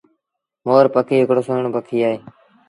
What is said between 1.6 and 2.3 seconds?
پکي اهي۔